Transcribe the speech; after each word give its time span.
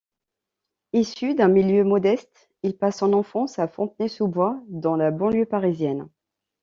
Issu 0.93 1.35
d'un 1.35 1.47
milieu 1.47 1.83
modeste, 1.83 2.49
il 2.63 2.75
passe 2.75 2.97
son 2.97 3.13
enfance 3.13 3.59
à 3.59 3.67
Fontenay-sous-Bois, 3.67 4.59
dans 4.67 4.95
la 4.95 5.11
banlieue 5.11 5.45
parisienne. 5.45 6.09